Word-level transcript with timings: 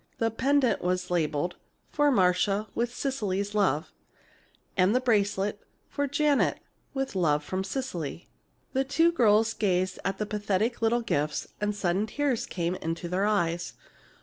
The 0.17 0.31
pendant 0.31 0.81
was 0.81 1.11
labeled, 1.11 1.57
"For 1.91 2.09
Marcia, 2.09 2.65
with 2.73 2.91
Cecily's 2.91 3.53
love," 3.53 3.91
and 4.75 4.95
the 4.95 4.99
bracelet, 4.99 5.61
"For 5.89 6.07
Janet, 6.07 6.59
with 6.95 7.13
love 7.15 7.43
from 7.43 7.63
Cecily." 7.63 8.27
The 8.73 8.83
two 8.83 9.11
girls 9.11 9.53
gazed 9.53 9.99
at 10.03 10.17
the 10.17 10.25
pathetic 10.25 10.81
little 10.81 11.01
gifts 11.01 11.49
and 11.61 11.75
sudden 11.75 12.07
tears 12.07 12.47
came 12.47 12.73
into 12.73 13.07
their 13.09 13.27
eyes. 13.27 13.73